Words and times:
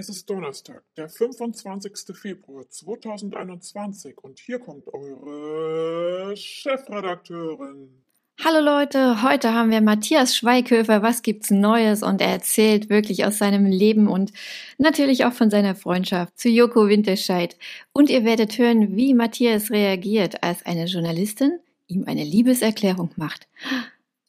Es 0.00 0.08
ist 0.08 0.30
Donnerstag, 0.30 0.82
der 0.96 1.10
25. 1.10 2.16
Februar 2.16 2.66
2021 2.66 4.16
und 4.16 4.38
hier 4.38 4.58
kommt 4.58 4.88
eure 4.88 6.34
Chefredakteurin. 6.34 8.02
Hallo 8.42 8.64
Leute, 8.64 9.22
heute 9.22 9.52
haben 9.52 9.70
wir 9.70 9.82
Matthias 9.82 10.34
Schweighöfer. 10.34 11.02
Was 11.02 11.20
gibt's 11.20 11.50
Neues? 11.50 12.02
Und 12.02 12.22
er 12.22 12.28
erzählt 12.28 12.88
wirklich 12.88 13.26
aus 13.26 13.36
seinem 13.36 13.66
Leben 13.66 14.08
und 14.08 14.32
natürlich 14.78 15.26
auch 15.26 15.34
von 15.34 15.50
seiner 15.50 15.74
Freundschaft 15.74 16.38
zu 16.38 16.48
Joko 16.48 16.88
Winterscheid. 16.88 17.58
Und 17.92 18.08
ihr 18.08 18.24
werdet 18.24 18.56
hören, 18.56 18.96
wie 18.96 19.12
Matthias 19.12 19.70
reagiert, 19.70 20.42
als 20.42 20.64
eine 20.64 20.86
Journalistin 20.86 21.58
ihm 21.88 22.04
eine 22.06 22.24
Liebeserklärung 22.24 23.10
macht. 23.16 23.48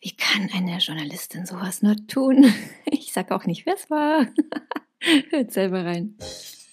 Wie 0.01 0.17
kann 0.17 0.49
eine 0.53 0.79
Journalistin 0.79 1.45
sowas 1.45 1.81
nur 1.81 1.95
tun? 2.07 2.53
Ich 2.93 3.13
sag 3.13 3.31
auch 3.31 3.45
nicht, 3.45 3.65
wer 3.65 3.75
es 3.75 3.89
war. 3.89 4.27
Hört 5.29 5.51
selber 5.51 5.85
rein. 5.85 6.15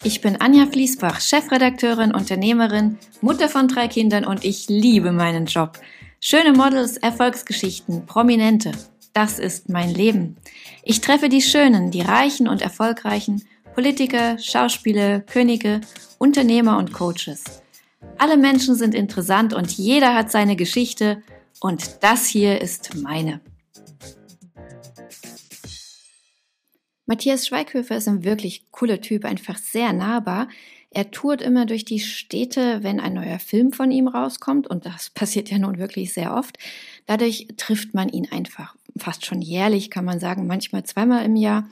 Ich 0.04 0.20
bin 0.20 0.40
Anja 0.40 0.66
Fließbach, 0.66 1.20
Chefredakteurin, 1.20 2.14
Unternehmerin, 2.14 2.98
Mutter 3.20 3.48
von 3.48 3.66
drei 3.66 3.88
Kindern 3.88 4.24
und 4.24 4.45
ich 4.45 4.68
liebe 4.68 5.10
meinen 5.12 5.46
Job. 5.46 5.78
Schöne 6.20 6.52
Models, 6.52 6.96
Erfolgsgeschichten, 6.96 8.06
Prominente. 8.06 8.73
Das 9.12 9.38
ist 9.38 9.68
mein 9.68 9.92
Leben. 9.92 10.37
Ich 10.84 11.01
treffe 11.01 11.28
die 11.28 11.42
Schönen, 11.42 11.91
die 11.91 12.02
Reichen 12.02 12.46
und 12.46 12.62
Erfolgreichen, 12.62 13.42
Politiker, 13.74 14.38
Schauspieler, 14.38 15.20
Könige, 15.20 15.80
Unternehmer 16.18 16.79
und 16.79 16.92
Coaches. 16.92 17.45
Alle 18.18 18.37
Menschen 18.37 18.74
sind 18.74 18.95
interessant 18.95 19.54
und 19.54 19.73
jeder 19.73 20.15
hat 20.15 20.30
seine 20.30 20.54
Geschichte 20.54 21.23
und 21.60 22.02
das 22.02 22.26
hier 22.26 22.60
ist 22.60 22.95
meine. 22.96 23.40
Matthias 27.08 27.46
Schweighöfer 27.46 27.96
ist 27.96 28.06
ein 28.06 28.22
wirklich 28.22 28.70
cooler 28.70 29.00
Typ, 29.00 29.24
einfach 29.24 29.56
sehr 29.56 29.94
nahbar. 29.94 30.46
Er 30.90 31.10
tourt 31.10 31.40
immer 31.40 31.64
durch 31.64 31.86
die 31.86 32.00
Städte, 32.00 32.82
wenn 32.82 33.00
ein 33.00 33.15
neuer 33.15 33.38
Film 33.38 33.73
von 33.73 33.90
ihm 33.90 34.09
rauskommt, 34.09 34.66
und 34.66 34.84
das 34.84 35.09
passiert 35.15 35.50
ja 35.50 35.59
nun 35.59 35.78
wirklich 35.78 36.12
sehr 36.12 36.34
oft. 36.34 36.59
Dadurch 37.06 37.48
trifft 37.56 37.95
man 37.95 38.10
ihn 38.10 38.30
einfach 38.30 38.76
fast 38.98 39.24
schon 39.24 39.40
jährlich, 39.40 39.90
kann 39.90 40.04
man 40.04 40.20
sagen, 40.20 40.46
manchmal 40.46 40.84
zweimal 40.84 41.24
im 41.24 41.37
Jahr. 41.37 41.68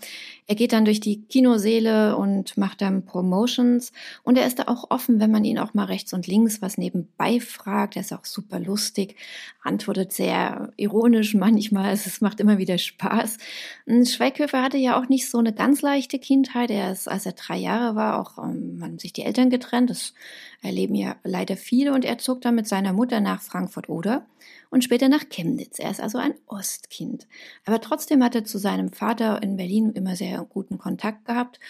Er 0.48 0.54
geht 0.54 0.72
dann 0.72 0.84
durch 0.84 1.00
die 1.00 1.22
Kinoseele 1.26 2.16
und 2.16 2.56
macht 2.56 2.80
dann 2.80 3.04
Promotions 3.04 3.92
und 4.22 4.38
er 4.38 4.46
ist 4.46 4.60
da 4.60 4.64
auch 4.68 4.90
offen, 4.90 5.18
wenn 5.18 5.32
man 5.32 5.44
ihn 5.44 5.58
auch 5.58 5.74
mal 5.74 5.86
rechts 5.86 6.12
und 6.12 6.28
links 6.28 6.62
was 6.62 6.78
nebenbei 6.78 7.40
fragt. 7.40 7.96
Er 7.96 8.02
ist 8.02 8.12
auch 8.12 8.24
super 8.24 8.60
lustig, 8.60 9.16
antwortet 9.64 10.12
sehr 10.12 10.72
ironisch 10.76 11.34
manchmal. 11.34 11.92
Es 11.92 12.20
macht 12.20 12.38
immer 12.38 12.58
wieder 12.58 12.78
Spaß. 12.78 13.38
Schweighöfer 13.86 14.62
hatte 14.62 14.78
ja 14.78 15.00
auch 15.00 15.08
nicht 15.08 15.28
so 15.28 15.38
eine 15.38 15.52
ganz 15.52 15.82
leichte 15.82 16.20
Kindheit. 16.20 16.70
Er 16.70 16.92
ist, 16.92 17.08
als 17.08 17.26
er 17.26 17.32
drei 17.32 17.56
Jahre 17.56 17.96
war, 17.96 18.20
auch 18.20 18.38
ähm, 18.38 18.78
haben 18.82 18.98
sich 19.00 19.12
die 19.12 19.22
Eltern 19.22 19.50
getrennt. 19.50 19.90
Das 19.90 20.14
erleben 20.62 20.94
ja 20.94 21.16
leider 21.24 21.56
viele 21.56 21.92
und 21.92 22.04
er 22.04 22.18
zog 22.18 22.40
dann 22.42 22.54
mit 22.54 22.68
seiner 22.68 22.92
Mutter 22.92 23.20
nach 23.20 23.42
Frankfurt-Oder 23.42 24.24
und 24.70 24.84
später 24.84 25.08
nach 25.08 25.28
Chemnitz. 25.28 25.78
Er 25.78 25.90
ist 25.90 26.00
also 26.00 26.18
ein 26.18 26.34
Ostkind. 26.46 27.26
Aber 27.64 27.80
trotzdem 27.80 28.22
hat 28.22 28.34
er 28.34 28.44
zu 28.44 28.58
seinem 28.58 28.92
Vater 28.92 29.42
in 29.42 29.56
Berlin 29.56 29.92
immer 29.92 30.16
sehr 30.16 30.35
guten 30.44 30.78
Kontakt 30.78 31.24
gehabt. 31.24 31.60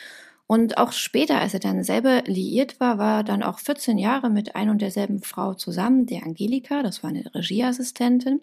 Und 0.47 0.79
auch 0.79 0.93
später, 0.93 1.41
als 1.41 1.55
er 1.55 1.61
dann 1.61 1.83
selber 1.83 2.23
liiert 2.25 2.79
war, 2.79 2.99
war 2.99 3.19
er 3.19 3.25
dann 3.25 3.43
auch 3.43 3.59
14 3.59 3.99
Jahre 3.99 4.31
mit 4.31 4.55
ein 4.55 4.71
und 4.71 4.81
derselben 4.81 5.21
Frau 5.23 5.55
zusammen, 5.55 6.07
der 6.07 6.23
Angelika, 6.23 6.83
das 6.83 7.03
war 7.03 7.11
eine 7.11 7.35
Regieassistentin. 7.35 8.41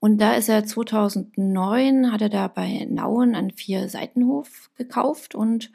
Und 0.00 0.18
da 0.20 0.34
ist 0.34 0.48
er 0.48 0.64
2009, 0.64 2.12
hat 2.12 2.22
er 2.22 2.28
da 2.28 2.48
bei 2.48 2.86
Nauen 2.88 3.34
einen 3.34 3.50
Vier-Seitenhof 3.50 4.70
gekauft 4.76 5.34
und 5.34 5.70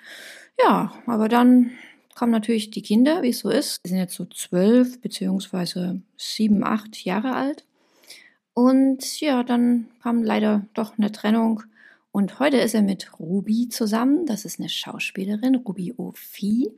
ja, 0.59 0.93
aber 1.05 1.27
dann 1.27 1.71
kommen 2.15 2.31
natürlich 2.31 2.71
die 2.71 2.81
Kinder, 2.81 3.21
wie 3.21 3.29
es 3.29 3.39
so 3.39 3.49
ist. 3.49 3.81
Sie 3.83 3.89
sind 3.89 3.97
jetzt 3.97 4.15
so 4.15 4.25
zwölf 4.25 5.01
beziehungsweise 5.01 6.01
sieben, 6.15 6.63
acht 6.63 7.03
Jahre 7.03 7.33
alt. 7.33 7.65
Und 8.53 9.19
ja, 9.19 9.43
dann 9.43 9.87
kam 10.01 10.23
leider 10.23 10.65
doch 10.73 10.97
eine 10.97 11.11
Trennung. 11.11 11.63
Und 12.13 12.37
heute 12.37 12.57
ist 12.57 12.75
er 12.75 12.83
mit 12.83 13.19
Ruby 13.19 13.69
zusammen. 13.69 14.27
Das 14.27 14.45
ist 14.45 14.59
eine 14.59 14.69
Schauspielerin, 14.69 15.55
Ruby 15.55 15.95
Ophi. 15.97 16.69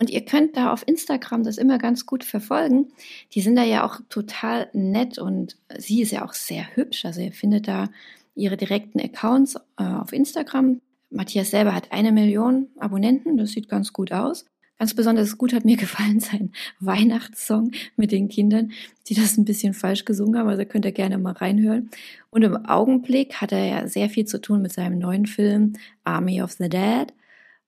Und 0.00 0.10
ihr 0.10 0.24
könnt 0.24 0.56
da 0.56 0.72
auf 0.72 0.82
Instagram 0.88 1.44
das 1.44 1.56
immer 1.56 1.78
ganz 1.78 2.04
gut 2.04 2.24
verfolgen. 2.24 2.88
Die 3.32 3.42
sind 3.42 3.54
da 3.54 3.62
ja 3.62 3.86
auch 3.86 4.00
total 4.08 4.68
nett 4.72 5.18
und 5.18 5.56
sie 5.78 6.02
ist 6.02 6.10
ja 6.10 6.24
auch 6.24 6.32
sehr 6.32 6.74
hübsch. 6.74 7.04
Also 7.04 7.20
ihr 7.20 7.30
findet 7.30 7.68
da 7.68 7.90
ihre 8.34 8.56
direkten 8.56 8.98
Accounts 9.00 9.54
äh, 9.78 9.84
auf 9.84 10.12
Instagram. 10.12 10.80
Matthias 11.10 11.52
selber 11.52 11.76
hat 11.76 11.92
eine 11.92 12.10
Million 12.10 12.66
Abonnenten. 12.76 13.36
Das 13.36 13.52
sieht 13.52 13.68
ganz 13.68 13.92
gut 13.92 14.10
aus. 14.10 14.46
Ganz 14.82 14.94
besonders 14.94 15.38
gut 15.38 15.52
hat 15.52 15.64
mir 15.64 15.76
gefallen 15.86 16.18
sein 16.18 16.50
Weihnachtssong 16.80 17.70
mit 17.94 18.10
den 18.10 18.28
Kindern, 18.28 18.72
die 19.06 19.14
das 19.14 19.36
ein 19.38 19.44
bisschen 19.44 19.74
falsch 19.74 20.04
gesungen 20.04 20.36
haben. 20.36 20.48
Also 20.48 20.64
könnt 20.64 20.84
ihr 20.84 20.90
gerne 20.90 21.18
mal 21.18 21.34
reinhören. 21.34 21.88
Und 22.30 22.42
im 22.42 22.66
Augenblick 22.66 23.34
hat 23.34 23.52
er 23.52 23.64
ja 23.64 23.86
sehr 23.86 24.10
viel 24.10 24.24
zu 24.24 24.40
tun 24.40 24.60
mit 24.60 24.72
seinem 24.72 24.98
neuen 24.98 25.26
Film 25.26 25.74
Army 26.02 26.42
of 26.42 26.50
the 26.54 26.68
Dead. 26.68 27.14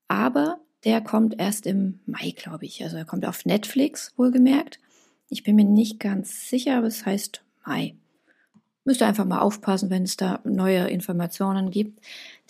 Aber 0.09 0.57
der 0.83 0.99
kommt 0.99 1.39
erst 1.39 1.65
im 1.67 1.99
Mai, 2.05 2.33
glaube 2.35 2.65
ich. 2.65 2.83
Also 2.83 2.97
er 2.97 3.05
kommt 3.05 3.25
auf 3.25 3.45
Netflix, 3.45 4.11
wohlgemerkt. 4.17 4.81
Ich 5.29 5.43
bin 5.43 5.55
mir 5.55 5.63
nicht 5.63 6.01
ganz 6.01 6.49
sicher, 6.49 6.79
aber 6.79 6.87
es 6.87 7.05
heißt 7.05 7.45
Mai. 7.65 7.95
Müsst 8.85 9.01
ihr 9.01 9.07
einfach 9.07 9.25
mal 9.25 9.39
aufpassen, 9.39 9.89
wenn 9.89 10.03
es 10.03 10.15
da 10.15 10.39
neue 10.43 10.87
Informationen 10.87 11.71
gibt. 11.71 11.99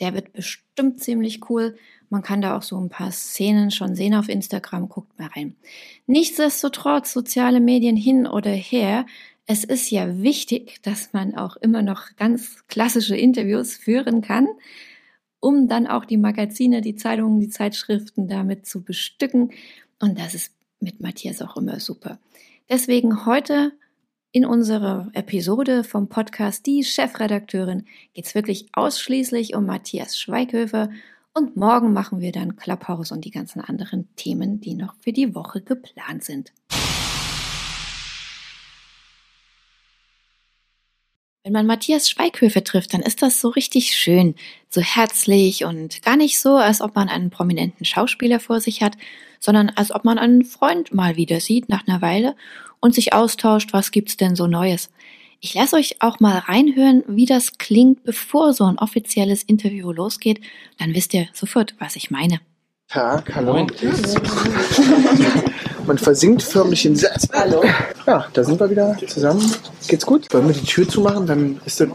Der 0.02 0.14
wird 0.14 0.34
bestimmt 0.34 1.02
ziemlich 1.02 1.50
cool. 1.50 1.78
Man 2.10 2.22
kann 2.22 2.42
da 2.42 2.58
auch 2.58 2.62
so 2.62 2.78
ein 2.80 2.90
paar 2.90 3.12
Szenen 3.12 3.72
schon 3.72 3.96
sehen 3.96 4.14
auf 4.14 4.30
Instagram, 4.30 4.90
guckt 4.90 5.18
mal 5.18 5.30
rein. 5.30 5.56
Nichtsdestotrotz, 6.08 7.14
soziale 7.14 7.62
Medien 7.62 7.96
hin 7.96 8.28
oder 8.28 8.52
her, 8.52 9.06
es 9.48 9.64
ist 9.64 9.92
ja 9.92 10.22
wichtig, 10.22 10.82
dass 10.82 11.14
man 11.14 11.36
auch 11.36 11.56
immer 11.56 11.82
noch 11.82 12.16
ganz 12.18 12.68
klassische 12.68 13.16
Interviews 13.16 13.76
führen 13.76 14.22
kann, 14.22 14.48
um 15.40 15.68
dann 15.68 15.88
auch 15.88 16.06
die 16.06 16.18
Magazine, 16.18 16.82
die 16.82 16.96
Zeitungen, 16.96 17.40
die 17.40 17.50
Zeitschriften 17.50 18.28
damit 18.28 18.66
zu 18.66 18.84
bestücken. 18.84 19.52
Und 20.00 20.20
das 20.20 20.34
ist 20.34 20.52
mit 20.80 21.00
Matthias 21.00 21.42
auch 21.42 21.56
immer 21.58 21.80
super. 21.80 22.20
Deswegen 22.70 23.26
heute 23.26 23.72
in 24.36 24.46
unserer 24.46 25.10
Episode 25.14 25.86
vom 25.86 26.10
Podcast 26.10 26.66
Die 26.66 26.84
Chefredakteurin 26.84 27.86
geht 28.14 28.26
es 28.26 28.36
wirklich 28.36 28.68
ausschließlich 28.74 29.56
um 29.56 29.66
Matthias 29.66 30.20
Schweighöfer 30.20 30.90
und 31.34 31.56
morgen 31.56 31.94
machen 31.94 32.20
wir 32.20 32.34
dann 32.34 32.58
Clubhouse 32.58 33.14
und 33.14 33.24
die 33.24 33.32
ganzen 33.32 33.62
anderen 33.62 34.10
Themen, 34.18 34.60
die 34.60 34.74
noch 34.74 34.94
für 35.00 35.14
die 35.14 35.34
Woche 35.36 35.62
geplant 35.62 36.26
sind. 36.26 36.52
Wenn 41.46 41.54
man 41.54 41.66
Matthias 41.66 42.10
Schweighöfer 42.10 42.66
trifft, 42.66 42.94
dann 42.94 43.04
ist 43.04 43.22
das 43.22 43.40
so 43.40 43.48
richtig 43.48 43.96
schön, 43.96 44.36
so 44.68 44.82
herzlich 44.82 45.64
und 45.64 46.02
gar 46.02 46.18
nicht 46.18 46.42
so, 46.42 46.58
als 46.58 46.82
ob 46.82 46.96
man 46.96 47.08
einen 47.08 47.30
prominenten 47.30 47.86
Schauspieler 47.86 48.42
vor 48.42 48.60
sich 48.60 48.82
hat, 48.82 48.98
sondern 49.40 49.70
als 49.70 49.96
ob 49.96 50.04
man 50.04 50.18
einen 50.18 50.44
Freund 50.44 50.94
mal 50.94 51.16
wieder 51.16 51.40
sieht 51.40 51.70
nach 51.70 51.88
einer 51.88 52.02
Weile 52.02 52.36
und 52.86 52.94
sich 52.94 53.14
austauscht, 53.14 53.74
was 53.74 53.90
gibt's 53.90 54.16
denn 54.16 54.36
so 54.36 54.46
Neues. 54.46 54.92
Ich 55.40 55.56
lasse 55.56 55.76
euch 55.76 55.96
auch 56.02 56.20
mal 56.20 56.38
reinhören, 56.38 57.04
wie 57.08 57.26
das 57.26 57.58
klingt, 57.58 58.04
bevor 58.04 58.54
so 58.54 58.64
ein 58.64 58.78
offizielles 58.78 59.42
Interview 59.42 59.92
losgeht. 59.92 60.40
Dann 60.78 60.94
wisst 60.94 61.16
ihr 61.16 61.28
sofort, 61.34 61.74
was 61.80 61.96
ich 61.96 62.12
meine. 62.12 62.42
Tag, 62.88 63.34
hallo. 63.34 63.56
Man 65.88 65.98
versinkt 65.98 66.44
förmlich 66.44 66.86
in 66.86 66.96
Satz. 66.96 67.28
Hallo. 67.34 67.64
Ja, 68.06 68.28
da 68.32 68.44
sind 68.44 68.60
wir 68.60 68.70
wieder 68.70 68.96
zusammen. 69.08 69.52
Geht's 69.88 70.06
gut? 70.06 70.32
Wollen 70.32 70.48
wir 70.48 70.54
die 70.54 70.66
Tür 70.66 70.88
zumachen? 70.88 71.26
Dann 71.26 71.60
ist 71.66 71.80
das, 71.80 71.90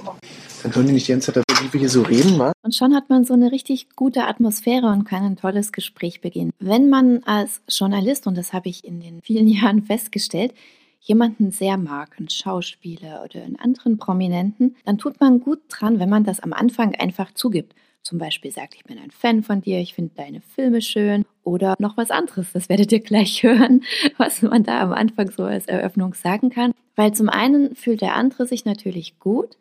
dann 0.64 0.74
hören 0.74 0.88
die 0.88 0.92
nicht 0.92 1.06
die 1.06 1.12
ganze 1.12 1.32
Zeit, 1.32 1.44
wie 1.62 1.72
wir 1.72 1.80
hier 1.80 1.88
so 1.88 2.02
reden, 2.02 2.36
wa? 2.36 2.52
Und 2.62 2.74
schon 2.74 2.96
hat 2.96 3.10
man 3.10 3.24
so 3.24 3.34
eine 3.34 3.52
richtig 3.52 3.94
gute 3.94 4.26
Atmosphäre 4.26 4.88
und 4.88 5.04
kann 5.04 5.22
ein 5.22 5.36
tolles 5.36 5.70
Gespräch 5.70 6.20
beginnen. 6.20 6.50
Wenn 6.58 6.88
man 6.88 7.22
als 7.24 7.62
Journalist, 7.68 8.26
und 8.26 8.36
das 8.36 8.52
habe 8.52 8.68
ich 8.68 8.84
in 8.84 9.00
den 9.00 9.20
vielen 9.22 9.46
Jahren 9.46 9.82
festgestellt, 9.82 10.52
jemanden 11.00 11.50
sehr 11.50 11.76
mag, 11.76 12.16
einen 12.18 12.28
Schauspieler 12.28 13.24
oder 13.24 13.42
einen 13.42 13.56
anderen 13.56 13.96
Prominenten, 13.96 14.76
dann 14.84 14.98
tut 14.98 15.18
man 15.20 15.40
gut 15.40 15.60
dran, 15.68 15.98
wenn 15.98 16.08
man 16.08 16.24
das 16.24 16.40
am 16.40 16.52
Anfang 16.52 16.94
einfach 16.94 17.32
zugibt. 17.32 17.74
Zum 18.02 18.18
Beispiel 18.18 18.50
sagt, 18.50 18.74
ich 18.74 18.84
bin 18.84 18.98
ein 18.98 19.10
Fan 19.10 19.42
von 19.42 19.60
dir, 19.60 19.78
ich 19.78 19.94
finde 19.94 20.12
deine 20.14 20.40
Filme 20.40 20.80
schön 20.80 21.26
oder 21.42 21.74
noch 21.78 21.96
was 21.96 22.10
anderes. 22.10 22.52
Das 22.52 22.68
werdet 22.68 22.92
ihr 22.92 23.00
gleich 23.00 23.42
hören, 23.42 23.82
was 24.16 24.42
man 24.42 24.62
da 24.62 24.80
am 24.80 24.92
Anfang 24.92 25.30
so 25.30 25.44
als 25.44 25.66
Eröffnung 25.66 26.14
sagen 26.14 26.50
kann. 26.50 26.72
Weil 26.96 27.12
zum 27.12 27.28
einen 27.28 27.74
fühlt 27.74 28.00
der 28.00 28.14
andere 28.14 28.46
sich 28.46 28.64
natürlich 28.64 29.18
gut, 29.18 29.56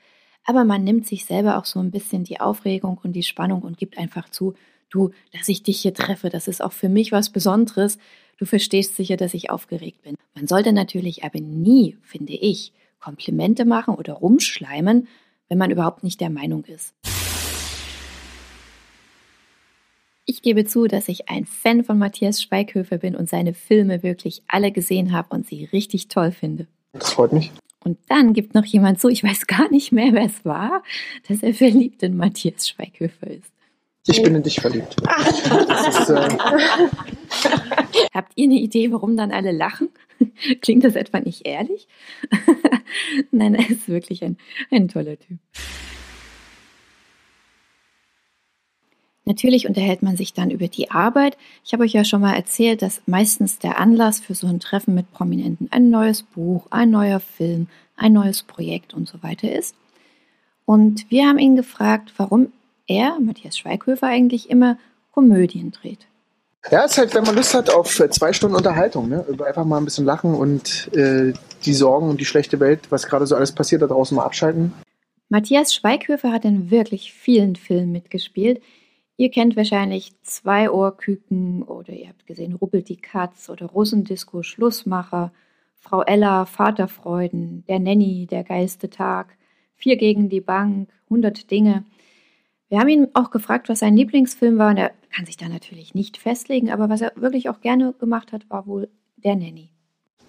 aber 0.46 0.64
man 0.64 0.84
nimmt 0.84 1.06
sich 1.06 1.26
selber 1.26 1.58
auch 1.58 1.66
so 1.66 1.80
ein 1.80 1.92
bisschen 1.92 2.24
die 2.24 2.40
Aufregung 2.40 3.00
und 3.04 3.14
die 3.14 3.24
Spannung 3.24 3.62
und 3.62 3.78
gibt 3.78 3.98
einfach 3.98 4.30
zu, 4.30 4.56
du, 4.90 5.12
dass 5.34 5.48
ich 5.50 5.64
dich 5.64 5.82
hier 5.82 5.94
treffe, 5.94 6.30
das 6.30 6.48
ist 6.48 6.64
auch 6.64 6.74
für 6.74 6.90
mich 6.90 7.12
was 7.12 7.30
Besonderes. 7.30 7.98
Du 8.40 8.46
verstehst 8.46 8.96
sicher, 8.96 9.18
dass 9.18 9.34
ich 9.34 9.50
aufgeregt 9.50 10.02
bin. 10.02 10.16
Man 10.34 10.48
sollte 10.48 10.72
natürlich 10.72 11.26
aber 11.26 11.42
nie, 11.42 11.98
finde 12.02 12.34
ich, 12.34 12.72
Komplimente 13.02 13.66
machen 13.66 13.96
oder 13.96 14.14
rumschleimen, 14.14 15.10
wenn 15.50 15.58
man 15.58 15.72
überhaupt 15.72 16.04
nicht 16.06 16.22
der 16.22 16.30
Meinung 16.30 16.64
ist. 16.64 16.94
Ich 20.26 20.42
gebe 20.42 20.64
zu, 20.64 20.88
dass 20.88 21.10
ich 21.10 21.28
ein 21.28 21.46
Fan 21.46 21.84
von 21.84 21.98
Matthias 21.98 22.42
Schweighöfer 22.42 23.00
bin 23.00 23.14
und 23.16 23.28
seine 23.28 23.54
Filme 23.54 24.04
wirklich 24.04 24.42
alle 24.48 24.72
gesehen 24.72 25.12
habe 25.12 25.36
und 25.36 25.46
sie 25.46 25.66
richtig 25.66 26.08
toll 26.08 26.32
finde. 26.32 26.68
Das 26.94 27.12
freut 27.12 27.34
mich. 27.34 27.52
Und 27.84 27.98
dann 28.08 28.34
gibt 28.34 28.56
noch 28.56 28.66
jemand 28.66 29.02
zu, 29.02 29.10
ich 29.10 29.24
weiß 29.24 29.48
gar 29.48 29.70
nicht 29.70 29.92
mehr, 29.92 30.14
wer 30.14 30.26
es 30.26 30.46
war, 30.46 30.82
dass 31.28 31.44
er 31.44 31.54
verliebt 31.54 32.04
in 32.04 32.16
Matthias 32.16 32.70
Schweighöfer 32.70 33.28
ist. 33.28 33.52
Ich 34.08 34.24
bin 34.24 34.34
in 34.34 34.44
dich 34.44 34.62
verliebt. 34.62 34.96
Das 35.68 36.00
ist, 36.00 36.10
äh, 36.10 36.38
Habt 38.14 38.34
ihr 38.36 38.46
eine 38.46 38.60
Idee, 38.60 38.92
warum 38.92 39.18
dann 39.18 39.32
alle 39.32 39.52
lachen? 39.52 39.90
Klingt 40.62 40.84
das 40.84 40.96
etwa 40.96 41.20
nicht 41.20 41.46
ehrlich? 41.46 41.88
Nein, 43.32 43.56
er 43.56 43.70
ist 43.70 43.88
wirklich 43.88 44.24
ein, 44.24 44.38
ein 44.72 44.88
toller 44.88 45.18
Typ. 45.18 45.38
Natürlich 49.26 49.68
unterhält 49.68 50.02
man 50.02 50.18
sich 50.18 50.34
dann 50.34 50.50
über 50.50 50.68
die 50.68 50.90
Arbeit. 50.90 51.38
Ich 51.64 51.74
habe 51.74 51.84
euch 51.84 51.94
ja 51.94 52.04
schon 52.04 52.22
mal 52.22 52.34
erzählt, 52.34 52.82
dass 52.82 53.04
meistens 53.06 53.60
der 53.60 53.80
Anlass 53.80 54.20
für 54.20 54.34
so 54.34 54.48
ein 54.48 54.60
Treffen 54.60 54.96
mit 54.96 55.12
Prominenten 55.12 55.68
ein 55.72 55.92
neues 55.92 56.24
Buch, 56.24 56.66
ein 56.72 56.90
neuer 56.90 57.20
Film, 57.20 57.68
ein 57.96 58.14
neues 58.14 58.42
Projekt 58.42 58.96
und 58.96 59.08
so 59.08 59.22
weiter 59.22 59.52
ist. 59.52 59.76
Und 60.66 61.06
wir 61.12 61.28
haben 61.28 61.38
ihn 61.38 61.56
gefragt, 61.56 62.14
warum 62.18 62.52
er, 62.88 63.20
Matthias 63.20 63.56
Schweighöfer, 63.58 64.08
eigentlich 64.08 64.50
immer 64.50 64.80
Komödien 65.12 65.72
dreht. 65.72 66.09
Ja, 66.72 66.84
ist 66.84 66.98
halt, 66.98 67.16
wenn 67.16 67.24
man 67.24 67.36
Lust 67.36 67.54
hat 67.54 67.70
auf 67.70 68.00
äh, 68.00 68.10
zwei 68.10 68.34
Stunden 68.34 68.56
Unterhaltung, 68.56 69.10
ne? 69.10 69.26
Einfach 69.46 69.66
mal 69.66 69.78
ein 69.78 69.86
bisschen 69.86 70.06
lachen 70.06 70.36
und 70.36 70.90
äh, 70.94 71.34
die 71.66 71.74
Sorgen 71.74 72.10
und 72.10 72.20
die 72.20 72.26
schlechte 72.26 72.60
Welt, 72.60 72.92
was 72.92 73.08
gerade 73.08 73.26
so 73.26 73.36
alles 73.36 73.54
passiert, 73.54 73.82
da 73.82 73.88
draußen 73.88 74.16
mal 74.16 74.26
abschalten. 74.26 74.74
Matthias 75.30 75.74
Schweighöfer 75.74 76.32
hat 76.32 76.46
in 76.46 76.72
wirklich 76.72 77.14
vielen 77.14 77.56
Filmen 77.56 77.92
mitgespielt. 77.92 78.62
Ihr 79.16 79.30
kennt 79.30 79.56
wahrscheinlich 79.56 80.14
Zwei 80.22 80.72
Ohrküken 80.72 81.64
oder 81.64 81.94
ihr 81.94 82.08
habt 82.08 82.26
gesehen 82.26 82.54
Rubbelt 82.54 82.90
die 82.90 82.98
Katz 82.98 83.50
oder 83.50 83.66
Russendisco 83.68 84.44
Schlussmacher, 84.44 85.32
Frau 85.76 86.04
Ella, 86.04 86.46
Vaterfreuden, 86.46 87.64
Der 87.68 87.80
Nanny, 87.80 88.28
Der 88.30 88.44
geilste 88.44 88.90
Tag, 88.90 89.38
Vier 89.76 89.98
gegen 89.98 90.30
die 90.30 90.42
Bank, 90.42 90.90
100 91.06 91.52
Dinge. 91.52 91.86
Wir 92.70 92.80
haben 92.80 92.88
ihn 92.88 93.08
auch 93.16 93.32
gefragt, 93.32 93.68
was 93.68 93.80
sein 93.80 93.96
Lieblingsfilm 93.96 94.60
war 94.60 94.70
und 94.70 94.78
er 94.78 94.92
kann 95.12 95.26
sich 95.26 95.38
da 95.38 95.50
natürlich 95.50 95.96
nicht 95.96 96.18
festlegen, 96.18 96.72
aber 96.72 96.88
was 96.88 97.02
er 97.02 97.12
wirklich 97.16 97.50
auch 97.50 97.62
gerne 97.62 97.94
gemacht 98.00 98.32
hat, 98.32 98.48
war 98.50 98.68
wohl 98.68 98.90
Der 99.18 99.36
Nanny. 99.36 99.72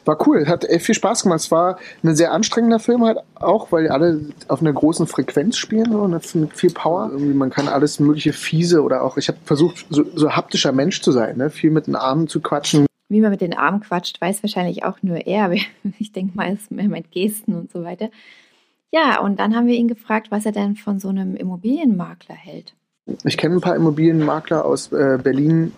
War 0.06 0.26
cool, 0.26 0.48
hat 0.48 0.64
viel 0.64 0.94
Spaß 0.94 1.24
gemacht. 1.24 1.40
Es 1.40 1.50
war 1.50 1.78
ein 2.02 2.16
sehr 2.16 2.32
anstrengender 2.32 2.78
Film 2.78 3.04
halt 3.04 3.18
auch, 3.34 3.70
weil 3.70 3.88
alle 3.88 4.32
auf 4.48 4.62
einer 4.62 4.72
großen 4.72 5.06
Frequenz 5.06 5.58
spielen 5.58 5.92
so, 5.92 6.08
mit 6.38 6.56
viel 6.56 6.72
Power. 6.72 7.10
Irgendwie 7.12 7.34
man 7.34 7.50
kann 7.50 7.68
alles 7.68 8.00
mögliche 8.00 8.32
fiese 8.32 8.82
oder 8.82 9.02
auch, 9.02 9.18
ich 9.18 9.28
habe 9.28 9.38
versucht, 9.44 9.86
so, 9.90 10.04
so 10.14 10.30
haptischer 10.30 10.72
Mensch 10.72 11.02
zu 11.02 11.12
sein, 11.12 11.36
ne? 11.36 11.50
viel 11.50 11.70
mit 11.70 11.86
den 11.86 11.96
Armen 11.96 12.26
zu 12.26 12.40
quatschen. 12.40 12.86
Wie 13.10 13.20
man 13.20 13.30
mit 13.30 13.42
den 13.42 13.54
Armen 13.54 13.80
quatscht, 13.80 14.18
weiß 14.18 14.42
wahrscheinlich 14.42 14.84
auch 14.84 15.02
nur 15.02 15.26
er, 15.26 15.52
ich 15.98 16.12
denke 16.12 16.34
mal, 16.34 16.54
es 16.54 16.62
ist 16.62 16.70
mehr 16.70 16.88
mit 16.88 17.10
Gesten 17.10 17.54
und 17.54 17.70
so 17.70 17.84
weiter. 17.84 18.08
Ja, 18.92 19.20
und 19.20 19.38
dann 19.38 19.54
haben 19.54 19.66
wir 19.66 19.76
ihn 19.76 19.88
gefragt, 19.88 20.30
was 20.30 20.46
er 20.46 20.52
denn 20.52 20.76
von 20.76 20.98
so 20.98 21.08
einem 21.08 21.36
Immobilienmakler 21.36 22.34
hält. 22.34 22.74
Ich 23.24 23.36
kenne 23.36 23.56
ein 23.56 23.60
paar 23.60 23.76
Immobilienmakler 23.76 24.64
aus 24.64 24.92
äh, 24.92 25.18
Berlin, 25.22 25.72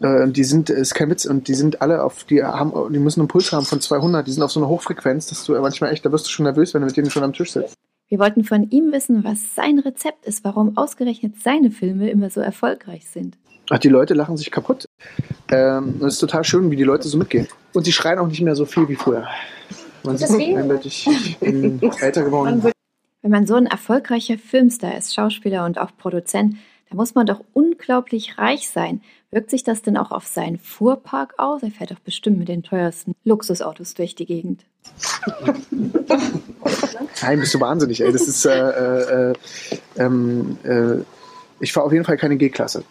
äh, 0.00 0.28
die 0.28 0.44
sind, 0.44 0.70
ist 0.70 0.94
kein 0.94 1.10
Witz, 1.10 1.24
und 1.24 1.48
die 1.48 1.54
sind 1.54 1.82
alle 1.82 2.02
auf, 2.02 2.24
die 2.24 2.42
haben, 2.42 2.72
die 2.92 2.98
müssen 2.98 3.20
einen 3.20 3.28
Puls 3.28 3.52
haben 3.52 3.64
von 3.64 3.80
200, 3.80 4.26
die 4.26 4.32
sind 4.32 4.42
auf 4.42 4.50
so 4.50 4.60
einer 4.60 4.68
Hochfrequenz, 4.68 5.26
dass 5.26 5.44
du 5.44 5.58
manchmal 5.60 5.92
echt, 5.92 6.04
da 6.04 6.12
wirst 6.12 6.26
du 6.26 6.30
schon 6.30 6.44
nervös, 6.44 6.74
wenn 6.74 6.82
du 6.82 6.86
mit 6.86 6.96
denen 6.96 7.10
schon 7.10 7.24
am 7.24 7.32
Tisch 7.32 7.52
sitzt. 7.52 7.74
Wir 8.08 8.18
wollten 8.18 8.42
von 8.42 8.70
ihm 8.70 8.90
wissen, 8.90 9.22
was 9.22 9.54
sein 9.54 9.78
Rezept 9.78 10.24
ist, 10.24 10.42
warum 10.42 10.78
ausgerechnet 10.78 11.34
seine 11.42 11.70
Filme 11.70 12.10
immer 12.10 12.30
so 12.30 12.40
erfolgreich 12.40 13.06
sind. 13.06 13.36
Ach, 13.70 13.78
die 13.78 13.90
Leute 13.90 14.14
lachen 14.14 14.38
sich 14.38 14.50
kaputt. 14.50 14.86
Ähm, 15.50 15.96
es 16.00 16.14
ist 16.14 16.20
total 16.20 16.42
schön, 16.42 16.70
wie 16.70 16.76
die 16.76 16.84
Leute 16.84 17.06
so 17.06 17.18
mitgehen. 17.18 17.48
Und 17.74 17.84
sie 17.84 17.92
schreien 17.92 18.18
auch 18.18 18.26
nicht 18.26 18.40
mehr 18.40 18.56
so 18.56 18.64
viel 18.64 18.88
wie 18.88 18.96
früher. 18.96 19.26
Man 20.02 20.14
Ist 20.14 20.28
sieht 20.28 20.56
eindeutig, 20.56 21.06
ich 21.06 21.38
bin 21.38 21.80
älter 22.00 22.24
geworden. 22.24 22.62
Wenn 23.22 23.30
man 23.30 23.46
so 23.46 23.54
ein 23.54 23.66
erfolgreicher 23.66 24.38
Filmstar 24.38 24.96
ist, 24.96 25.14
Schauspieler 25.14 25.64
und 25.64 25.78
auch 25.78 25.90
Produzent, 25.96 26.56
da 26.88 26.96
muss 26.96 27.14
man 27.14 27.26
doch 27.26 27.44
unglaublich 27.52 28.38
reich 28.38 28.70
sein. 28.70 29.02
Wirkt 29.30 29.50
sich 29.50 29.62
das 29.62 29.82
denn 29.82 29.98
auch 29.98 30.10
auf 30.10 30.26
seinen 30.26 30.58
Fuhrpark 30.58 31.34
aus? 31.36 31.62
Er 31.62 31.70
fährt 31.70 31.90
doch 31.90 31.98
bestimmt 31.98 32.38
mit 32.38 32.48
den 32.48 32.62
teuersten 32.62 33.14
Luxusautos 33.24 33.92
durch 33.94 34.14
die 34.14 34.24
Gegend. 34.24 34.64
Nein, 37.20 37.40
bist 37.40 37.52
du 37.52 37.60
wahnsinnig, 37.60 38.00
ey. 38.00 38.10
Das 38.10 38.26
ist, 38.26 38.46
äh, 38.46 38.58
äh, 38.58 39.32
äh, 39.32 39.34
ähm, 39.96 40.56
äh, 40.62 41.02
ich 41.60 41.72
fahre 41.72 41.86
auf 41.86 41.92
jeden 41.92 42.04
Fall 42.04 42.16
keine 42.16 42.36
G-Klasse. 42.36 42.84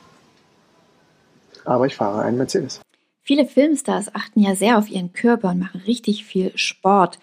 Aber 1.66 1.88
ich 1.88 1.96
fahre 1.96 2.22
einen 2.22 2.38
Mercedes. 2.38 2.82
Viele 3.28 3.46
Filmstars 3.46 4.16
achten 4.16 4.40
ja 4.40 4.56
sehr 4.56 4.78
auf 4.78 4.90
ihren 4.90 5.12
Körper 5.12 5.50
und 5.50 5.60
machen 5.60 5.82
richtig 5.86 6.24
viel 6.24 6.54
Sport. 6.56 7.20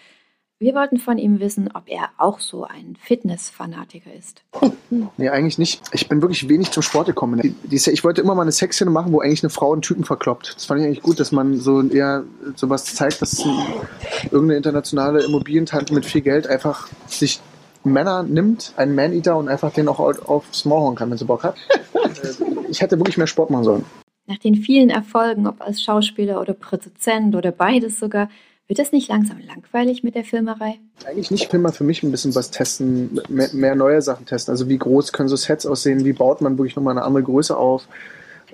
Wir 0.58 0.74
wollten 0.74 0.98
von 0.98 1.16
ihm 1.16 1.40
wissen, 1.40 1.70
ob 1.72 1.84
er 1.86 2.10
auch 2.18 2.40
so 2.40 2.64
ein 2.64 2.98
Fitnessfanatiker 3.00 4.12
ist. 4.12 4.42
Nee, 5.16 5.30
eigentlich 5.30 5.56
nicht. 5.56 5.80
Ich 5.92 6.06
bin 6.06 6.20
wirklich 6.20 6.46
wenig 6.46 6.70
zum 6.72 6.82
Sport 6.82 7.06
gekommen. 7.06 7.56
Ich 7.70 8.04
wollte 8.04 8.20
immer 8.20 8.34
mal 8.34 8.42
eine 8.42 8.52
Sexszene 8.52 8.90
machen, 8.90 9.14
wo 9.14 9.20
eigentlich 9.20 9.44
eine 9.44 9.48
Frau 9.48 9.72
einen 9.72 9.80
Typen 9.80 10.04
verkloppt. 10.04 10.52
Das 10.56 10.66
fand 10.66 10.80
ich 10.80 10.86
eigentlich 10.86 11.02
gut, 11.02 11.18
dass 11.20 11.32
man 11.32 11.56
so 11.56 11.80
eher 11.80 12.24
sowas 12.54 12.84
zeigt, 12.94 13.22
dass 13.22 13.42
ein, 13.42 13.56
irgendeine 14.24 14.58
internationale 14.58 15.24
Immobilientante 15.24 15.94
mit 15.94 16.04
viel 16.04 16.20
Geld 16.20 16.46
einfach 16.46 16.86
sich 17.06 17.40
Männer 17.82 18.22
nimmt, 18.22 18.74
einen 18.76 18.94
Man-Eater 18.94 19.38
und 19.38 19.48
einfach 19.48 19.72
den 19.72 19.88
auch 19.88 20.00
aufs 20.00 20.66
Maul 20.66 20.82
hauen 20.82 20.96
kann, 20.96 21.10
wenn 21.10 21.16
sie 21.16 21.24
Bock 21.24 21.44
hat. 21.44 21.56
ich 22.68 22.82
hätte 22.82 22.98
wirklich 22.98 23.16
mehr 23.16 23.26
Sport 23.26 23.48
machen 23.48 23.64
sollen. 23.64 24.03
Nach 24.26 24.38
den 24.38 24.54
vielen 24.54 24.90
Erfolgen, 24.90 25.46
ob 25.46 25.60
als 25.60 25.82
Schauspieler 25.82 26.40
oder 26.40 26.54
Produzent 26.54 27.34
oder 27.34 27.52
beides 27.52 27.98
sogar, 27.98 28.30
wird 28.66 28.78
es 28.78 28.92
nicht 28.92 29.08
langsam 29.08 29.38
langweilig 29.46 30.02
mit 30.02 30.14
der 30.14 30.24
Filmerei? 30.24 30.78
Eigentlich 31.06 31.30
nicht. 31.30 31.44
Ich 31.44 31.52
will 31.52 31.60
mal 31.60 31.72
für 31.72 31.84
mich 31.84 32.02
ein 32.02 32.10
bisschen 32.10 32.34
was 32.34 32.50
testen, 32.50 33.20
mehr, 33.28 33.50
mehr 33.52 33.74
neue 33.74 34.00
Sachen 34.00 34.24
testen. 34.24 34.52
Also 34.52 34.68
wie 34.68 34.78
groß 34.78 35.12
können 35.12 35.28
so 35.28 35.36
Sets 35.36 35.66
aussehen? 35.66 36.06
Wie 36.06 36.14
baut 36.14 36.40
man 36.40 36.56
wirklich 36.56 36.74
nochmal 36.74 36.96
eine 36.96 37.04
andere 37.04 37.24
Größe 37.24 37.54
auf? 37.54 37.86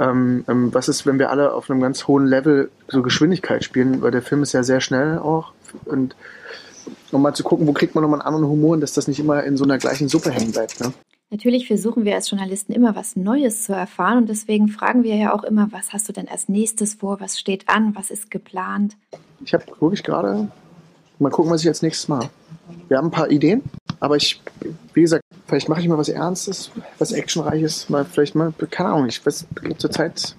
Ähm, 0.01 0.45
ähm, 0.49 0.75
was 0.75 0.89
ist, 0.89 1.07
wenn 1.07 1.21
wir 1.21 1.31
alle 1.31 1.53
auf 1.53 1.71
einem 1.71 1.81
ganz 1.81 2.09
hohen 2.09 2.27
Level 2.27 2.71
so 2.89 3.03
Geschwindigkeit 3.03 3.63
spielen? 3.63 4.03
Weil 4.03 4.11
der 4.11 4.23
Film 4.23 4.43
ist 4.43 4.53
ja 4.53 4.65
sehr 4.65 4.81
schnell 4.81 5.19
auch. 5.19 5.53
Und 5.85 6.17
um 7.13 7.23
mal 7.23 7.35
zu 7.35 7.45
gucken, 7.45 7.69
wo 7.69 7.73
kriegt 7.73 7.95
man 7.95 8.03
nochmal 8.03 8.21
einen 8.21 8.27
anderen 8.27 8.49
Humor 8.49 8.79
dass 8.79 8.95
das 8.95 9.07
nicht 9.07 9.21
immer 9.21 9.45
in 9.45 9.57
so 9.57 9.65
einer 9.65 9.79
gleichen 9.79 10.09
Suppe 10.09 10.33
hängen 10.33 10.51
bleibt. 10.51 10.81
Ne? 10.81 10.93
Natürlich 11.33 11.69
versuchen 11.69 12.05
wir 12.05 12.17
als 12.17 12.29
Journalisten 12.29 12.73
immer 12.73 12.97
was 12.97 13.15
Neues 13.15 13.63
zu 13.63 13.73
erfahren 13.73 14.19
und 14.19 14.29
deswegen 14.29 14.67
fragen 14.67 15.05
wir 15.05 15.15
ja 15.15 15.33
auch 15.33 15.45
immer, 15.45 15.69
was 15.71 15.93
hast 15.93 16.09
du 16.09 16.13
denn 16.13 16.29
als 16.29 16.49
nächstes 16.49 16.95
vor, 16.95 17.21
was 17.21 17.39
steht 17.39 17.69
an, 17.69 17.95
was 17.95 18.11
ist 18.11 18.33
geplant? 18.33 18.97
Ich 19.45 19.55
habe 19.55 19.65
wirklich 19.79 20.03
gerade 20.03 20.51
mal 21.21 21.31
gucken, 21.31 21.53
was 21.53 21.63
ich 21.63 21.69
als 21.69 21.83
nächstes 21.83 22.09
mache. 22.09 22.31
Wir 22.89 22.97
haben 22.97 23.09
ein 23.09 23.13
paar 23.13 23.31
Ideen, 23.31 23.63
aber 24.01 24.17
ich, 24.17 24.43
wie 24.93 25.03
gesagt, 25.03 25.23
vielleicht 25.47 25.69
mache 25.69 25.81
ich 25.81 25.87
mal 25.87 25.99
was 25.99 26.09
Ernstes, 26.09 26.73
was 26.99 27.13
Actionreiches, 27.13 27.89
mal 27.89 28.05
vielleicht 28.05 28.35
mal, 28.35 28.53
keine 28.69 28.91
Ahnung, 28.91 29.07
ich 29.07 29.25
weiß 29.25 29.47
zur 29.79 29.91
Zeit 29.93 30.35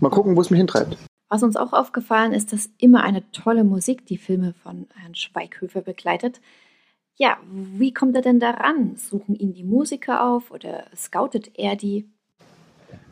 mal 0.00 0.10
gucken, 0.10 0.34
wo 0.34 0.40
es 0.40 0.50
mich 0.50 0.58
hintreibt. 0.58 0.96
Was 1.28 1.44
uns 1.44 1.54
auch 1.54 1.72
aufgefallen 1.72 2.32
ist, 2.32 2.52
dass 2.52 2.68
immer 2.78 3.04
eine 3.04 3.30
tolle 3.30 3.62
Musik 3.62 4.06
die 4.06 4.18
Filme 4.18 4.54
von 4.54 4.88
Herrn 4.96 5.14
Schweighöfer 5.14 5.82
begleitet. 5.82 6.40
Ja, 7.16 7.38
wie 7.48 7.94
kommt 7.94 8.16
er 8.16 8.22
denn 8.22 8.40
daran? 8.40 8.96
Suchen 8.96 9.36
ihn 9.36 9.52
die 9.52 9.64
Musiker 9.64 10.24
auf 10.24 10.50
oder 10.50 10.86
scoutet 10.96 11.52
er 11.54 11.76
die? 11.76 12.08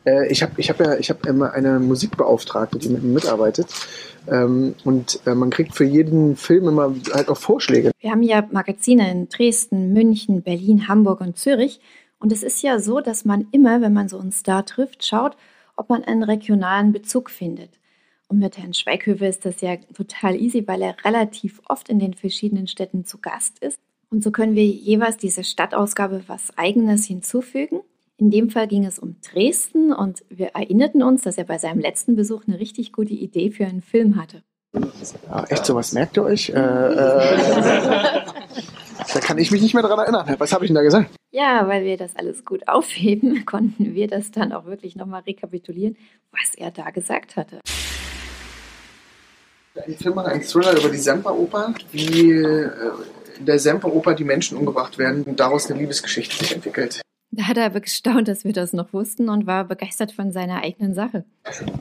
Äh, 0.05 0.29
ich 0.31 0.43
habe 0.43 0.53
ich 0.57 0.69
hab 0.69 0.79
ja 0.79 0.95
ich 0.97 1.09
hab 1.09 1.25
immer 1.25 1.53
eine 1.53 1.79
Musikbeauftragte, 1.79 2.79
die 2.79 2.89
mit 2.89 3.03
mir 3.03 3.13
mitarbeitet. 3.13 3.67
Ähm, 4.27 4.75
und 4.83 5.19
äh, 5.25 5.35
man 5.35 5.49
kriegt 5.49 5.75
für 5.75 5.85
jeden 5.85 6.35
Film 6.35 6.67
immer 6.67 6.93
halt 7.13 7.29
auch 7.29 7.37
Vorschläge. 7.37 7.91
Wir 7.99 8.11
haben 8.11 8.23
ja 8.23 8.45
Magazine 8.51 9.09
in 9.09 9.29
Dresden, 9.29 9.93
München, 9.93 10.43
Berlin, 10.43 10.87
Hamburg 10.87 11.21
und 11.21 11.37
Zürich. 11.37 11.79
Und 12.19 12.31
es 12.31 12.43
ist 12.43 12.61
ja 12.61 12.79
so, 12.79 13.01
dass 13.01 13.25
man 13.25 13.47
immer, 13.51 13.81
wenn 13.81 13.93
man 13.93 14.07
so 14.07 14.17
einen 14.17 14.31
Star 14.31 14.65
trifft, 14.65 15.05
schaut, 15.05 15.35
ob 15.75 15.89
man 15.89 16.03
einen 16.03 16.23
regionalen 16.23 16.91
Bezug 16.91 17.29
findet. 17.29 17.79
Und 18.27 18.39
mit 18.39 18.57
Herrn 18.57 18.73
Schweighöfer 18.73 19.27
ist 19.27 19.45
das 19.45 19.61
ja 19.61 19.75
total 19.93 20.35
easy, 20.35 20.67
weil 20.67 20.81
er 20.81 20.95
relativ 21.03 21.61
oft 21.67 21.89
in 21.89 21.99
den 21.99 22.13
verschiedenen 22.13 22.67
Städten 22.67 23.05
zu 23.05 23.19
Gast 23.19 23.59
ist. 23.59 23.77
Und 24.13 24.23
so 24.23 24.29
können 24.29 24.53
wir 24.53 24.63
jeweils 24.63 25.17
diese 25.17 25.43
Stadtausgabe 25.43 26.21
was 26.27 26.55
Eigenes 26.55 27.07
hinzufügen. 27.07 27.79
In 28.17 28.29
dem 28.29 28.51
Fall 28.51 28.67
ging 28.67 28.85
es 28.85 28.99
um 28.99 29.15
Dresden 29.27 29.91
und 29.91 30.23
wir 30.29 30.49
erinnerten 30.49 31.01
uns, 31.01 31.23
dass 31.23 31.39
er 31.39 31.45
bei 31.45 31.57
seinem 31.57 31.79
letzten 31.79 32.15
Besuch 32.15 32.43
eine 32.45 32.59
richtig 32.59 32.93
gute 32.93 33.13
Idee 33.13 33.49
für 33.49 33.65
einen 33.65 33.81
Film 33.81 34.21
hatte. 34.21 34.43
Ja, 35.27 35.45
echt, 35.49 35.65
sowas 35.65 35.93
merkt 35.93 36.15
ihr 36.17 36.25
euch? 36.25 36.49
Äh, 36.49 36.53
äh, 36.53 36.95
da 39.15 39.19
kann 39.19 39.39
ich 39.39 39.49
mich 39.49 39.63
nicht 39.63 39.73
mehr 39.73 39.81
dran 39.81 39.97
erinnern. 39.97 40.35
Was 40.37 40.53
habe 40.53 40.63
ich 40.63 40.69
denn 40.69 40.75
da 40.75 40.83
gesagt? 40.83 41.09
Ja, 41.31 41.67
weil 41.67 41.83
wir 41.83 41.97
das 41.97 42.15
alles 42.15 42.45
gut 42.45 42.67
aufheben, 42.67 43.47
konnten 43.47 43.95
wir 43.95 44.05
das 44.07 44.29
dann 44.29 44.53
auch 44.53 44.65
wirklich 44.65 44.95
nochmal 44.95 45.23
rekapitulieren, 45.23 45.97
was 46.31 46.53
er 46.55 46.69
da 46.69 46.91
gesagt 46.91 47.35
hatte. 47.35 47.61
Ein 49.87 49.95
Film, 49.95 50.19
ein 50.19 50.43
Thriller 50.43 50.77
über 50.77 50.89
die 50.89 50.99
Semperoper, 50.99 51.73
wie 51.91 52.29
äh, 52.29 52.69
in 53.39 53.45
der 53.45 53.59
Semperoper 53.59 54.13
die 54.15 54.23
Menschen 54.23 54.57
umgebracht 54.57 54.97
werden 54.97 55.23
und 55.23 55.39
daraus 55.39 55.69
eine 55.69 55.79
Liebesgeschichte 55.79 56.35
sich 56.37 56.55
entwickelt. 56.55 57.01
Da 57.35 57.47
hat 57.47 57.57
er 57.57 57.65
aber 57.65 57.79
gestaunt, 57.79 58.27
dass 58.27 58.43
wir 58.43 58.53
das 58.53 58.73
noch 58.73 58.93
wussten 58.93 59.27
und 59.27 59.47
war 59.47 59.63
begeistert 59.63 60.11
von 60.11 60.31
seiner 60.31 60.61
eigenen 60.63 60.93
Sache. 60.93 61.25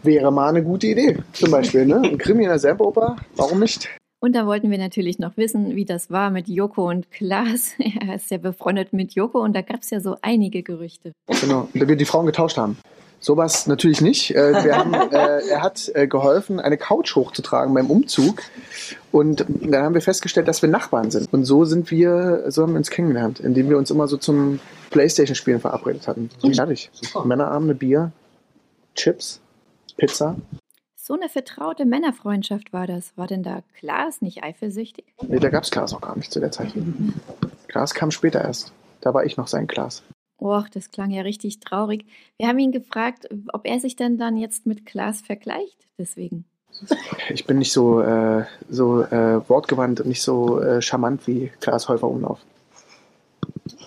Wäre 0.03 0.33
mal 0.33 0.49
eine 0.49 0.63
gute 0.63 0.87
Idee, 0.87 1.19
zum 1.35 1.51
Beispiel. 1.51 1.85
Ne? 1.85 2.01
Ein 2.03 2.17
Krimi 2.17 2.45
in 2.45 2.49
der 2.49 2.59
Semperoper, 2.59 3.17
warum 3.37 3.61
nicht? 3.61 3.91
Und 4.25 4.35
da 4.35 4.47
wollten 4.47 4.71
wir 4.71 4.79
natürlich 4.79 5.19
noch 5.19 5.37
wissen, 5.37 5.75
wie 5.75 5.85
das 5.85 6.11
war 6.11 6.31
mit 6.31 6.49
Joko 6.49 6.89
und 6.89 7.11
Klaas. 7.11 7.73
Er 7.79 8.15
ist 8.15 8.31
ja 8.31 8.39
befreundet 8.39 8.93
mit 8.93 9.15
Joko 9.15 9.41
und 9.41 9.53
da 9.55 9.63
gab 9.63 9.83
es 9.83 9.91
ja 9.91 10.01
so 10.01 10.17
einige 10.23 10.63
Gerüchte. 10.63 11.13
Genau, 11.41 11.69
da 11.75 11.87
wir 11.87 11.97
die 11.97 12.05
Frauen 12.05 12.25
getauscht 12.25 12.57
haben. 12.57 12.79
Sowas 13.23 13.69
natürlich 13.69 14.01
nicht. 14.01 14.35
Äh, 14.35 14.65
wir 14.65 14.77
haben, 14.77 14.93
äh, 15.13 15.47
er 15.49 15.63
hat 15.63 15.91
äh, 15.95 16.09
geholfen, 16.09 16.59
eine 16.59 16.77
Couch 16.77 17.15
hochzutragen 17.15 17.73
beim 17.73 17.89
Umzug. 17.89 18.43
Und 19.13 19.47
dann 19.49 19.85
haben 19.85 19.95
wir 19.95 20.03
festgestellt, 20.03 20.49
dass 20.49 20.61
wir 20.61 20.69
Nachbarn 20.69 21.13
sind. 21.13 21.33
Und 21.33 21.45
so 21.45 21.65
sind 21.65 21.91
wir, 21.93 22.51
so 22.51 22.63
haben 22.63 22.73
wir 22.73 22.79
uns 22.79 22.91
kennengelernt, 22.91 23.39
indem 23.39 23.71
wir 23.71 23.79
uns 23.79 23.91
immer 23.93 24.09
so 24.09 24.17
zum 24.17 24.59
Playstation-Spielen 24.91 25.61
verabredet 25.61 26.09
hatten. 26.09 26.31
Und 26.43 26.57
fertig. 26.57 26.91
Männerabende, 27.25 27.77
Bier, 27.77 28.11
Chips, 28.97 29.41
Pizza. 29.97 30.37
So 30.97 31.15
eine 31.15 31.29
vertraute 31.29 31.85
Männerfreundschaft 31.85 32.73
war 32.73 32.89
das. 32.89 33.17
War 33.17 33.29
denn 33.29 33.45
da 33.45 33.63
Klaas 33.79 34.21
nicht 34.21 34.43
eifersüchtig? 34.43 35.05
Nee, 35.23 35.39
da 35.39 35.49
gab 35.49 35.63
es 35.63 35.71
Klaas 35.71 35.95
auch 35.95 36.01
gar 36.01 36.17
nicht 36.17 36.33
zu 36.33 36.41
der 36.41 36.51
Zeit. 36.51 36.73
Klaas 37.69 37.95
kam 37.95 38.11
später 38.11 38.41
erst. 38.41 38.73
Da 39.01 39.15
war 39.15 39.25
ich 39.25 39.37
noch 39.37 39.47
sein 39.47 39.69
Klaas. 39.69 40.03
Och, 40.43 40.69
das 40.69 40.91
klang 40.91 41.11
ja 41.11 41.23
richtig 41.23 41.61
traurig. 41.61 42.05
Wir 42.37 42.49
haben 42.49 42.59
ihn 42.59 42.73
gefragt, 42.73 43.29
ob 43.53 43.67
er 43.67 43.79
sich 43.81 43.97
denn 43.97 44.19
dann 44.19 44.37
jetzt 44.37 44.67
mit 44.67 44.85
Klaas 44.85 45.21
vergleicht. 45.21 45.87
Deswegen. 45.99 46.45
Ich 47.33 47.47
bin 47.47 47.59
nicht 47.59 47.73
so, 47.73 48.01
äh, 48.01 48.45
so 48.69 49.03
äh, 49.03 49.49
wortgewandt 49.49 50.01
und 50.01 50.09
nicht 50.09 50.23
so 50.23 50.61
äh, 50.61 50.83
charmant 50.83 51.27
wie 51.27 51.53
Klaas 51.61 51.89
Häufer 51.89 52.09
Umlauf. 52.09 52.41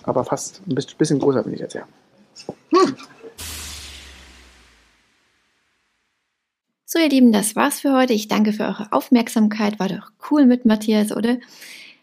Aber 0.04 0.24
fast 0.24 0.62
ein 0.66 0.74
bisschen 0.74 1.18
größer 1.18 1.42
bin 1.42 1.54
ich 1.54 1.60
jetzt, 1.60 1.74
ja. 1.74 1.86
So, 6.86 6.98
ihr 7.00 7.08
Lieben, 7.08 7.32
das 7.32 7.56
war's 7.56 7.80
für 7.80 7.92
heute. 7.92 8.12
Ich 8.12 8.28
danke 8.28 8.52
für 8.52 8.62
eure 8.62 8.92
Aufmerksamkeit. 8.92 9.78
War 9.78 9.88
doch 9.88 10.12
cool 10.30 10.46
mit 10.46 10.64
Matthias, 10.64 11.12
oder? 11.12 11.36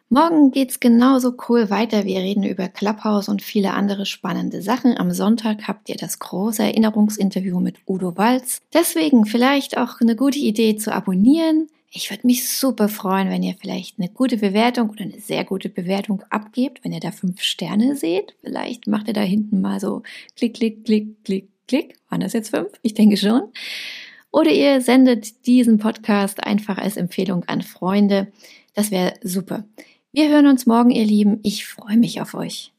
Morgen 0.10 0.52
geht's 0.52 0.80
genauso 0.80 1.34
cool 1.50 1.70
weiter. 1.70 2.06
Wir 2.06 2.20
reden 2.20 2.44
über 2.44 2.68
Clubhouse 2.68 3.30
und 3.30 3.42
viele 3.42 3.74
andere 3.74 4.06
spannende 4.06 4.62
Sachen. 4.62 4.98
Am 4.98 5.12
Sonntag 5.12 5.68
habt 5.68 5.90
ihr 5.90 5.96
das 5.96 6.20
große 6.20 6.62
Erinnerungsinterview 6.62 7.60
mit 7.60 7.78
Udo 7.88 8.16
Walz. 8.16 8.62
Deswegen 8.74 9.26
vielleicht 9.26 9.78
auch 9.78 10.02
eine 10.02 10.16
gute 10.16 10.38
Idee 10.40 10.76
zu 10.76 10.94
abonnieren. 10.94 11.68
Ich 11.96 12.10
würde 12.10 12.26
mich 12.26 12.50
super 12.50 12.90
freuen, 12.90 13.30
wenn 13.30 13.44
ihr 13.44 13.56
vielleicht 13.60 14.00
eine 14.00 14.10
gute 14.10 14.38
Bewertung 14.38 14.90
oder 14.90 15.04
eine 15.04 15.20
sehr 15.20 15.44
gute 15.46 15.70
Bewertung 15.70 16.24
abgebt, 16.30 16.84
wenn 16.84 16.92
ihr 16.92 17.00
da 17.00 17.12
fünf 17.12 17.42
Sterne 17.42 17.96
seht. 17.96 18.36
Vielleicht 18.42 18.88
macht 18.88 19.08
ihr 19.08 19.14
da 19.14 19.22
hinten 19.22 19.62
mal 19.62 19.80
so 19.80 20.02
klick, 20.36 20.56
klick, 20.56 20.86
klick, 20.86 21.24
klick, 21.24 21.50
klick. 21.68 21.96
Waren 22.10 22.22
das 22.22 22.34
jetzt 22.34 22.50
fünf? 22.50 22.70
Ich 22.82 22.96
denke 22.96 23.18
schon. 23.18 23.44
Oder 24.32 24.50
ihr 24.50 24.82
sendet 24.82 25.46
diesen 25.46 25.78
Podcast 25.78 26.44
einfach 26.44 26.80
als 26.80 26.98
Empfehlung 26.98 27.44
an 27.46 27.62
Freunde. 27.62 28.32
Das 28.74 28.90
wäre 28.90 29.14
super. 29.22 29.64
Wir 30.16 30.30
hören 30.30 30.46
uns 30.46 30.68
morgen, 30.68 30.92
ihr 30.92 31.06
Lieben. 31.06 31.40
Ich 31.42 31.66
freue 31.66 31.98
mich 31.98 32.22
auf 32.22 32.36
euch. 32.36 32.73